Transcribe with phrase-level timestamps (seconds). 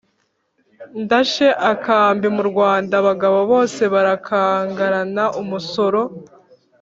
[1.03, 6.01] Ndashe akambi mu Rwanda abagabo bose barakangarana-Umusoro.